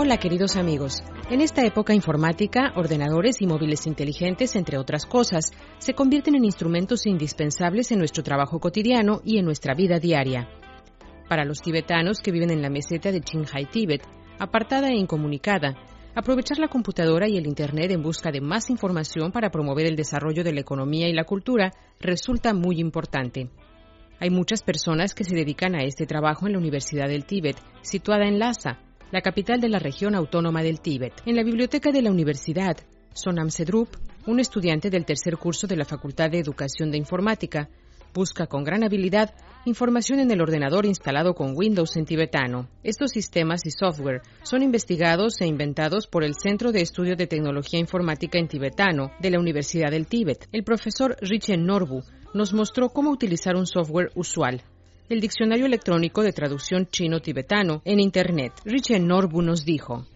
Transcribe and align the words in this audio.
Hola 0.00 0.18
queridos 0.18 0.54
amigos. 0.54 1.02
En 1.28 1.40
esta 1.40 1.66
época 1.66 1.92
informática, 1.92 2.72
ordenadores 2.76 3.42
y 3.42 3.48
móviles 3.48 3.84
inteligentes, 3.88 4.54
entre 4.54 4.78
otras 4.78 5.04
cosas, 5.06 5.50
se 5.78 5.94
convierten 5.94 6.36
en 6.36 6.44
instrumentos 6.44 7.04
indispensables 7.04 7.90
en 7.90 7.98
nuestro 7.98 8.22
trabajo 8.22 8.60
cotidiano 8.60 9.20
y 9.24 9.38
en 9.38 9.44
nuestra 9.44 9.74
vida 9.74 9.98
diaria. 9.98 10.48
Para 11.28 11.44
los 11.44 11.60
tibetanos 11.60 12.20
que 12.20 12.30
viven 12.30 12.52
en 12.52 12.62
la 12.62 12.70
meseta 12.70 13.10
de 13.10 13.20
Qinghai, 13.22 13.68
Tíbet, 13.72 14.06
apartada 14.38 14.86
e 14.90 14.94
incomunicada, 14.94 15.74
aprovechar 16.14 16.60
la 16.60 16.68
computadora 16.68 17.28
y 17.28 17.36
el 17.36 17.48
Internet 17.48 17.90
en 17.90 18.00
busca 18.00 18.30
de 18.30 18.40
más 18.40 18.70
información 18.70 19.32
para 19.32 19.50
promover 19.50 19.86
el 19.86 19.96
desarrollo 19.96 20.44
de 20.44 20.52
la 20.52 20.60
economía 20.60 21.08
y 21.08 21.12
la 21.12 21.24
cultura 21.24 21.72
resulta 21.98 22.54
muy 22.54 22.78
importante. 22.78 23.50
Hay 24.20 24.30
muchas 24.30 24.62
personas 24.62 25.12
que 25.12 25.24
se 25.24 25.34
dedican 25.34 25.74
a 25.74 25.82
este 25.82 26.06
trabajo 26.06 26.46
en 26.46 26.52
la 26.52 26.58
Universidad 26.58 27.08
del 27.08 27.24
Tíbet, 27.24 27.56
situada 27.82 28.28
en 28.28 28.38
Lhasa, 28.38 28.78
la 29.10 29.20
capital 29.22 29.60
de 29.60 29.68
la 29.68 29.78
región 29.78 30.14
autónoma 30.14 30.62
del 30.62 30.80
Tíbet. 30.80 31.14
En 31.24 31.36
la 31.36 31.42
biblioteca 31.42 31.90
de 31.90 32.02
la 32.02 32.10
universidad, 32.10 32.76
Sonam 33.14 33.50
Sedrup, 33.50 33.88
un 34.26 34.40
estudiante 34.40 34.90
del 34.90 35.04
tercer 35.06 35.36
curso 35.38 35.66
de 35.66 35.76
la 35.76 35.84
Facultad 35.84 36.30
de 36.30 36.38
Educación 36.38 36.90
de 36.90 36.98
Informática, 36.98 37.68
busca 38.14 38.46
con 38.46 38.64
gran 38.64 38.84
habilidad 38.84 39.34
información 39.64 40.20
en 40.20 40.30
el 40.30 40.40
ordenador 40.40 40.86
instalado 40.86 41.34
con 41.34 41.56
Windows 41.56 41.96
en 41.96 42.04
tibetano. 42.04 42.68
Estos 42.82 43.10
sistemas 43.10 43.64
y 43.66 43.70
software 43.70 44.22
son 44.42 44.62
investigados 44.62 45.40
e 45.40 45.46
inventados 45.46 46.06
por 46.06 46.24
el 46.24 46.34
Centro 46.34 46.72
de 46.72 46.80
Estudio 46.80 47.16
de 47.16 47.26
Tecnología 47.26 47.78
Informática 47.78 48.38
en 48.38 48.48
tibetano 48.48 49.10
de 49.20 49.30
la 49.30 49.38
Universidad 49.38 49.90
del 49.90 50.06
Tíbet. 50.06 50.48
El 50.52 50.64
profesor 50.64 51.16
Richen 51.20 51.64
Norbu 51.64 52.02
nos 52.34 52.52
mostró 52.52 52.90
cómo 52.90 53.10
utilizar 53.10 53.56
un 53.56 53.66
software 53.66 54.10
usual, 54.14 54.62
el 55.08 55.20
Diccionario 55.20 55.66
Electrónico 55.66 56.22
de 56.22 56.32
Traducción 56.32 56.86
Chino-Tibetano 56.86 57.80
en 57.84 58.00
Internet. 58.00 58.52
Richen 58.64 59.06
Norbu 59.06 59.40
nos 59.40 59.64
dijo. 59.64 60.06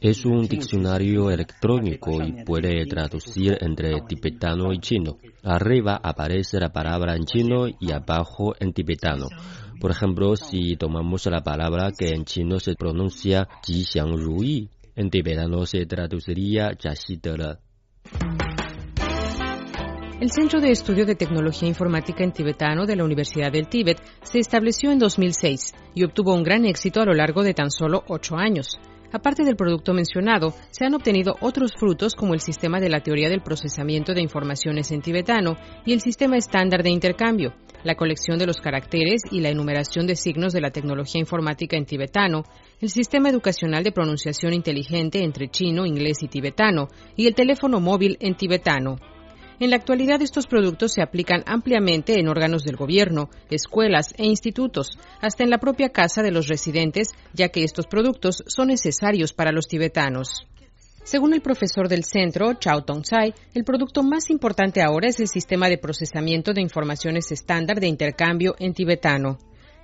Es 0.00 0.24
un 0.24 0.46
diccionario 0.46 1.30
electrónico 1.30 2.22
y 2.22 2.44
puede 2.44 2.86
traducir 2.86 3.58
entre 3.60 4.00
tibetano 4.06 4.72
y 4.72 4.78
chino. 4.78 5.18
Arriba 5.42 5.98
aparece 6.00 6.60
la 6.60 6.72
palabra 6.72 7.16
en 7.16 7.24
chino 7.24 7.66
y 7.66 7.92
abajo 7.92 8.54
en 8.60 8.72
tibetano. 8.72 9.26
Por 9.80 9.90
ejemplo, 9.90 10.36
si 10.36 10.76
tomamos 10.76 11.26
la 11.26 11.42
palabra 11.42 11.90
que 11.90 12.10
en 12.10 12.24
chino 12.24 12.60
se 12.60 12.74
pronuncia 12.74 13.48
Jixiang 13.66 14.16
Ruyi, 14.16 14.70
en 14.94 15.10
tibetano 15.10 15.66
se 15.66 15.84
traduciría 15.84 16.70
Yashi 16.78 17.18
el 20.24 20.30
Centro 20.30 20.58
de 20.58 20.70
Estudio 20.70 21.04
de 21.04 21.16
Tecnología 21.16 21.68
Informática 21.68 22.24
en 22.24 22.32
Tibetano 22.32 22.86
de 22.86 22.96
la 22.96 23.04
Universidad 23.04 23.52
del 23.52 23.68
Tíbet 23.68 24.00
se 24.22 24.38
estableció 24.38 24.90
en 24.90 24.98
2006 24.98 25.74
y 25.94 26.02
obtuvo 26.02 26.32
un 26.32 26.42
gran 26.42 26.64
éxito 26.64 27.02
a 27.02 27.04
lo 27.04 27.12
largo 27.12 27.42
de 27.42 27.52
tan 27.52 27.70
solo 27.70 28.02
ocho 28.08 28.34
años. 28.34 28.80
Aparte 29.12 29.44
del 29.44 29.54
producto 29.54 29.92
mencionado, 29.92 30.54
se 30.70 30.86
han 30.86 30.94
obtenido 30.94 31.36
otros 31.42 31.74
frutos 31.78 32.14
como 32.14 32.32
el 32.32 32.40
sistema 32.40 32.80
de 32.80 32.88
la 32.88 33.00
teoría 33.00 33.28
del 33.28 33.42
procesamiento 33.42 34.14
de 34.14 34.22
informaciones 34.22 34.90
en 34.92 35.02
tibetano 35.02 35.58
y 35.84 35.92
el 35.92 36.00
sistema 36.00 36.38
estándar 36.38 36.82
de 36.82 36.88
intercambio, 36.88 37.52
la 37.82 37.94
colección 37.94 38.38
de 38.38 38.46
los 38.46 38.62
caracteres 38.62 39.20
y 39.30 39.40
la 39.40 39.50
enumeración 39.50 40.06
de 40.06 40.16
signos 40.16 40.54
de 40.54 40.62
la 40.62 40.70
tecnología 40.70 41.20
informática 41.20 41.76
en 41.76 41.84
tibetano, 41.84 42.44
el 42.80 42.88
sistema 42.88 43.28
educacional 43.28 43.84
de 43.84 43.92
pronunciación 43.92 44.54
inteligente 44.54 45.22
entre 45.22 45.48
chino, 45.48 45.84
inglés 45.84 46.22
y 46.22 46.28
tibetano, 46.28 46.88
y 47.14 47.26
el 47.26 47.34
teléfono 47.34 47.78
móvil 47.78 48.16
en 48.20 48.36
tibetano. 48.36 48.96
En 49.60 49.70
la 49.70 49.76
actualidad 49.76 50.20
estos 50.20 50.46
productos 50.46 50.92
se 50.92 51.02
aplican 51.02 51.44
ampliamente 51.46 52.18
en 52.18 52.28
órganos 52.28 52.64
del 52.64 52.76
gobierno, 52.76 53.30
escuelas 53.50 54.12
e 54.18 54.26
institutos, 54.26 54.98
hasta 55.20 55.44
en 55.44 55.50
la 55.50 55.58
propia 55.58 55.90
casa 55.90 56.22
de 56.22 56.32
los 56.32 56.48
residentes, 56.48 57.10
ya 57.32 57.50
que 57.50 57.62
estos 57.62 57.86
productos 57.86 58.42
son 58.46 58.68
necesarios 58.68 59.32
para 59.32 59.52
los 59.52 59.68
tibetanos. 59.68 60.46
Según 61.04 61.34
el 61.34 61.42
profesor 61.42 61.88
del 61.88 62.02
centro, 62.02 62.54
Chao 62.54 62.84
Tong-sai, 62.84 63.34
el 63.52 63.64
producto 63.64 64.02
más 64.02 64.30
importante 64.30 64.82
ahora 64.82 65.08
es 65.08 65.20
el 65.20 65.28
sistema 65.28 65.68
de 65.68 65.78
procesamiento 65.78 66.52
de 66.52 66.62
informaciones 66.62 67.30
estándar 67.30 67.78
de 67.78 67.88
intercambio 67.88 68.56
en 68.58 68.72
tibetano. 68.72 69.38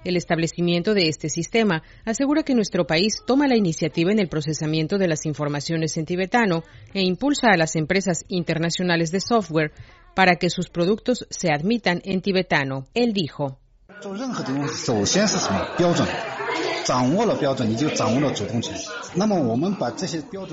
El 0.04 0.16
establecimiento 0.16 0.94
de 0.94 1.08
este 1.08 1.28
sistema 1.28 1.82
asegura 2.04 2.42
que 2.42 2.54
nuestro 2.54 2.86
país 2.86 3.22
toma 3.26 3.48
la 3.48 3.56
iniciativa 3.56 4.10
en 4.10 4.18
el 4.18 4.28
procesamiento 4.28 4.96
de 4.96 5.08
las 5.08 5.26
informaciones 5.26 5.96
en 5.98 6.06
tibetano 6.06 6.64
e 6.94 7.02
impulsa 7.02 7.48
a 7.52 7.56
las 7.58 7.76
empresas 7.76 8.24
internacionales 8.28 9.10
de 9.12 9.20
software 9.20 9.72
para 10.14 10.36
que 10.36 10.48
sus 10.48 10.70
productos 10.70 11.26
se 11.28 11.52
admitan 11.52 12.00
en 12.04 12.22
tibetano. 12.22 12.86
Él 12.94 13.12
dijo. 13.12 13.58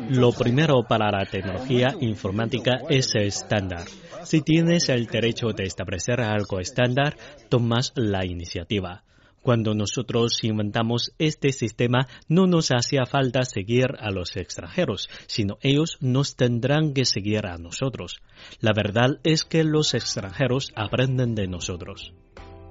Lo 0.10 0.32
primero 0.34 0.84
para 0.84 1.12
la 1.12 1.26
tecnología 1.26 1.96
informática 2.02 2.72
es 2.90 3.16
el 3.16 3.28
estándar. 3.28 3.86
Si 4.24 4.42
tienes 4.42 4.90
el 4.90 5.06
derecho 5.06 5.48
de 5.56 5.64
establecer 5.64 6.20
algo 6.20 6.60
estándar, 6.60 7.16
tomas 7.48 7.94
la 7.96 8.26
iniciativa. 8.26 9.04
Cuando 9.42 9.74
nosotros 9.74 10.44
inventamos 10.44 11.14
este 11.20 11.52
sistema, 11.52 12.08
no 12.28 12.48
nos 12.48 12.70
hacía 12.70 13.06
falta 13.06 13.44
seguir 13.44 13.88
a 14.00 14.12
los 14.12 14.36
extranjeros, 14.36 15.10
sino 15.28 15.58
ellos 15.62 15.98
nos 16.02 16.36
tendrán 16.36 16.94
que 16.94 17.06
seguir 17.06 17.46
a 17.46 17.58
nosotros. 17.58 18.18
La 18.60 18.74
verdad 18.74 19.20
es 19.24 19.44
que 19.46 19.64
los 19.64 19.94
extranjeros 19.94 20.72
aprenden 20.76 21.34
de 21.36 21.48
nosotros. 21.48 22.14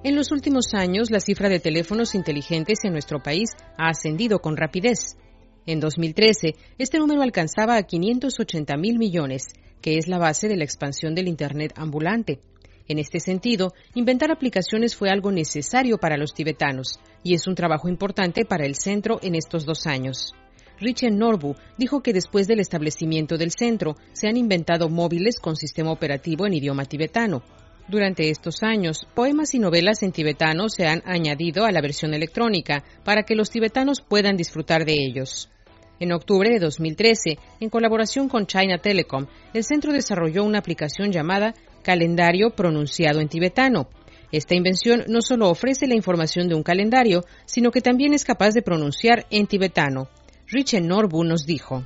En 0.03 0.15
los 0.15 0.31
últimos 0.31 0.73
años, 0.73 1.09
la 1.09 1.19
cifra 1.19 1.49
de 1.49 1.59
teléfonos 1.59 2.13
inteligentes 2.13 2.79
en 2.83 2.91
nuestro 2.91 3.23
país 3.23 3.49
ha 3.77 3.89
ascendido 3.89 4.39
con 4.39 4.55
rapidez. 4.55 5.17
En 5.65 5.79
2013, 5.79 6.55
este 6.77 6.99
número 6.99 7.23
alcanzaba 7.23 7.75
a 7.75 7.83
580 7.83 8.77
mil 8.77 8.99
millones, 8.99 9.47
que 9.81 9.97
es 9.97 10.07
la 10.07 10.19
base 10.19 10.47
de 10.47 10.55
la 10.55 10.63
expansión 10.63 11.15
del 11.15 11.27
Internet 11.27 11.73
ambulante. 11.75 12.39
En 12.87 12.99
este 12.99 13.19
sentido, 13.19 13.73
inventar 13.95 14.31
aplicaciones 14.31 14.95
fue 14.95 15.09
algo 15.09 15.31
necesario 15.31 15.97
para 15.97 16.17
los 16.17 16.33
tibetanos 16.33 16.99
y 17.23 17.33
es 17.33 17.47
un 17.47 17.55
trabajo 17.55 17.89
importante 17.89 18.45
para 18.45 18.65
el 18.65 18.75
centro 18.75 19.19
en 19.21 19.35
estos 19.35 19.65
dos 19.65 19.87
años. 19.87 20.33
Richen 20.79 21.17
Norbu 21.17 21.55
dijo 21.77 22.01
que 22.01 22.13
después 22.13 22.47
del 22.47 22.59
establecimiento 22.59 23.37
del 23.37 23.51
centro 23.51 23.95
se 24.13 24.27
han 24.27 24.37
inventado 24.37 24.89
móviles 24.89 25.39
con 25.39 25.55
sistema 25.55 25.91
operativo 25.91 26.45
en 26.45 26.53
idioma 26.53 26.85
tibetano. 26.85 27.43
Durante 27.87 28.29
estos 28.29 28.63
años, 28.63 29.07
poemas 29.15 29.53
y 29.55 29.59
novelas 29.59 30.03
en 30.03 30.11
tibetano 30.11 30.69
se 30.69 30.85
han 30.85 31.01
añadido 31.05 31.65
a 31.65 31.71
la 31.71 31.81
versión 31.81 32.13
electrónica 32.13 32.83
para 33.03 33.23
que 33.23 33.35
los 33.35 33.49
tibetanos 33.49 34.01
puedan 34.01 34.37
disfrutar 34.37 34.85
de 34.85 34.93
ellos. 34.93 35.49
En 35.99 36.11
octubre 36.11 36.49
de 36.49 36.59
2013, 36.59 37.39
en 37.59 37.69
colaboración 37.69 38.29
con 38.29 38.45
China 38.45 38.77
Telecom, 38.77 39.25
el 39.53 39.63
centro 39.63 39.91
desarrolló 39.91 40.43
una 40.43 40.59
aplicación 40.59 41.11
llamada 41.11 41.53
calendario 41.83 42.51
pronunciado 42.51 43.19
en 43.19 43.29
tibetano. 43.29 43.87
Esta 44.31 44.55
invención 44.55 45.05
no 45.07 45.21
solo 45.21 45.49
ofrece 45.49 45.87
la 45.87 45.95
información 45.95 46.47
de 46.49 46.55
un 46.55 46.63
calendario, 46.63 47.23
sino 47.45 47.71
que 47.71 47.81
también 47.81 48.13
es 48.13 48.25
capaz 48.25 48.51
de 48.51 48.61
pronunciar 48.61 49.25
en 49.31 49.47
tibetano. 49.47 50.09
Richen 50.47 50.87
Norbu 50.87 51.23
nos 51.23 51.45
dijo. 51.45 51.85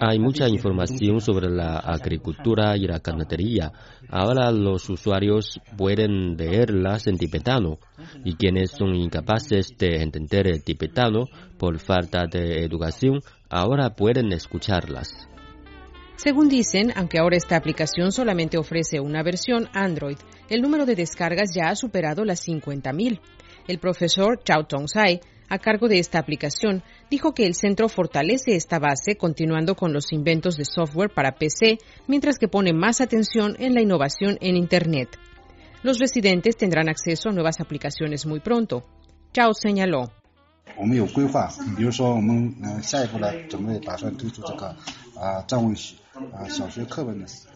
Hay 0.00 0.18
mucha 0.18 0.48
información 0.48 1.20
sobre 1.20 1.50
la 1.50 1.78
agricultura 1.78 2.76
y 2.76 2.86
la 2.86 2.98
ganadería. 2.98 3.72
Ahora 4.08 4.50
los 4.50 4.88
usuarios 4.90 5.60
pueden 5.76 6.36
leerlas 6.36 7.06
en 7.06 7.18
tibetano 7.18 7.78
y 8.24 8.34
quienes 8.34 8.70
son 8.72 8.94
incapaces 8.94 9.76
de 9.78 10.02
entender 10.02 10.46
el 10.48 10.62
tibetano 10.62 11.26
por 11.58 11.78
falta 11.78 12.26
de 12.26 12.64
educación, 12.64 13.20
ahora 13.48 13.90
pueden 13.94 14.32
escucharlas. 14.32 15.28
Según 16.16 16.48
dicen, 16.48 16.92
aunque 16.94 17.18
ahora 17.18 17.36
esta 17.36 17.56
aplicación 17.56 18.12
solamente 18.12 18.56
ofrece 18.56 19.00
una 19.00 19.22
versión 19.22 19.68
Android, 19.72 20.16
el 20.48 20.62
número 20.62 20.86
de 20.86 20.94
descargas 20.94 21.50
ya 21.54 21.70
ha 21.70 21.76
superado 21.76 22.24
las 22.24 22.46
50.000. 22.46 23.20
El 23.66 23.78
profesor 23.78 24.40
Chao 24.44 24.64
Tong-sai, 24.66 25.20
a 25.48 25.58
cargo 25.58 25.88
de 25.88 25.98
esta 25.98 26.18
aplicación, 26.18 26.82
dijo 27.10 27.34
que 27.34 27.46
el 27.46 27.54
centro 27.54 27.88
fortalece 27.88 28.56
esta 28.56 28.78
base 28.78 29.16
continuando 29.16 29.74
con 29.74 29.92
los 29.92 30.12
inventos 30.12 30.56
de 30.56 30.64
software 30.64 31.10
para 31.12 31.36
PC, 31.36 31.78
mientras 32.06 32.38
que 32.38 32.48
pone 32.48 32.72
más 32.72 33.00
atención 33.00 33.56
en 33.58 33.74
la 33.74 33.82
innovación 33.82 34.38
en 34.40 34.56
Internet. 34.56 35.18
Los 35.82 35.98
residentes 35.98 36.56
tendrán 36.56 36.88
acceso 36.88 37.28
a 37.28 37.32
nuevas 37.32 37.60
aplicaciones 37.60 38.26
muy 38.26 38.40
pronto. 38.40 38.84
Chao 39.32 39.52
señaló. 39.52 40.10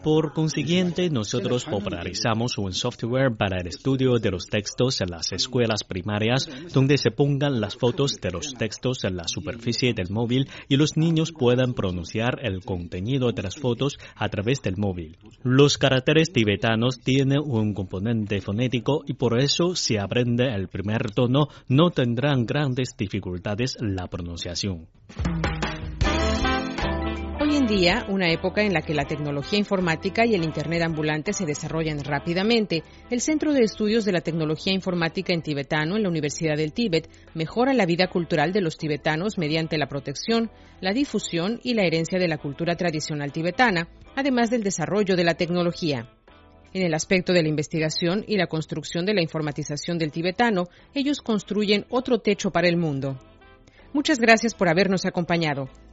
Por 0.03 0.33
consiguiente, 0.33 1.09
nosotros 1.09 1.63
popularizamos 1.63 2.57
un 2.57 2.73
software 2.73 3.35
para 3.35 3.61
el 3.61 3.67
estudio 3.67 4.19
de 4.19 4.31
los 4.31 4.47
textos 4.47 4.99
en 4.99 5.11
las 5.11 5.31
escuelas 5.31 5.83
primarias, 5.85 6.49
donde 6.73 6.97
se 6.97 7.11
pongan 7.11 7.61
las 7.61 7.77
fotos 7.77 8.19
de 8.21 8.31
los 8.31 8.53
textos 8.55 9.05
en 9.05 9.15
la 9.15 9.27
superficie 9.27 9.93
del 9.93 10.09
móvil 10.09 10.49
y 10.67 10.75
los 10.75 10.97
niños 10.97 11.31
puedan 11.31 11.73
pronunciar 11.73 12.39
el 12.43 12.63
contenido 12.63 13.31
de 13.31 13.43
las 13.43 13.55
fotos 13.55 13.97
a 14.15 14.27
través 14.27 14.61
del 14.61 14.75
móvil. 14.75 15.17
Los 15.41 15.77
caracteres 15.77 16.33
tibetanos 16.33 16.99
tienen 16.99 17.39
un 17.39 17.73
componente 17.73 18.41
fonético 18.41 19.03
y 19.07 19.13
por 19.13 19.39
eso 19.39 19.75
si 19.75 19.95
aprende 19.95 20.53
el 20.53 20.67
primer 20.67 21.11
tono 21.11 21.47
no 21.69 21.91
tendrán 21.91 22.45
grandes 22.45 22.89
dificultades 22.97 23.77
la 23.79 24.07
pronunciación. 24.07 24.87
Hoy 27.49 27.55
en 27.55 27.65
día, 27.65 28.05
una 28.09 28.31
época 28.31 28.61
en 28.61 28.73
la 28.73 28.83
que 28.83 28.93
la 28.93 29.05
tecnología 29.05 29.57
informática 29.57 30.23
y 30.23 30.35
el 30.35 30.43
Internet 30.43 30.83
ambulante 30.83 31.33
se 31.33 31.47
desarrollan 31.47 32.03
rápidamente, 32.03 32.83
el 33.09 33.21
Centro 33.21 33.53
de 33.53 33.63
Estudios 33.63 34.05
de 34.05 34.11
la 34.11 34.21
Tecnología 34.21 34.71
Informática 34.71 35.33
en 35.33 35.41
Tibetano 35.41 35.95
en 35.95 36.03
la 36.03 36.09
Universidad 36.09 36.57
del 36.57 36.73
Tíbet 36.73 37.09
mejora 37.33 37.73
la 37.73 37.87
vida 37.87 38.07
cultural 38.07 38.53
de 38.53 38.61
los 38.61 38.77
tibetanos 38.77 39.39
mediante 39.39 39.79
la 39.79 39.87
protección, 39.87 40.51
la 40.79 40.93
difusión 40.93 41.59
y 41.63 41.73
la 41.73 41.87
herencia 41.87 42.19
de 42.19 42.27
la 42.27 42.37
cultura 42.37 42.75
tradicional 42.75 43.31
tibetana, 43.31 43.87
además 44.15 44.51
del 44.51 44.61
desarrollo 44.61 45.15
de 45.15 45.23
la 45.23 45.33
tecnología. 45.33 46.07
En 46.75 46.83
el 46.83 46.93
aspecto 46.93 47.33
de 47.33 47.41
la 47.41 47.49
investigación 47.49 48.23
y 48.27 48.37
la 48.37 48.45
construcción 48.45 49.07
de 49.07 49.15
la 49.15 49.23
informatización 49.23 49.97
del 49.97 50.11
tibetano, 50.11 50.67
ellos 50.93 51.19
construyen 51.19 51.87
otro 51.89 52.19
techo 52.19 52.51
para 52.51 52.67
el 52.67 52.77
mundo. 52.77 53.17
Muchas 53.91 54.19
gracias 54.19 54.53
por 54.53 54.69
habernos 54.69 55.07
acompañado. 55.07 55.67